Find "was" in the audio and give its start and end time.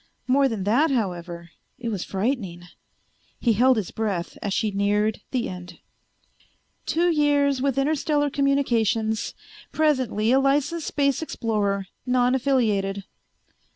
1.89-2.03